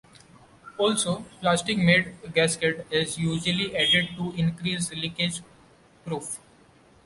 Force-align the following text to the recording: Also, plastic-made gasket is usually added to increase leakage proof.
Also, 0.79 1.23
plastic-made 1.41 2.33
gasket 2.33 2.87
is 2.89 3.19
usually 3.19 3.75
added 3.77 4.07
to 4.17 4.33
increase 4.35 4.89
leakage 4.91 5.41
proof. 6.03 6.39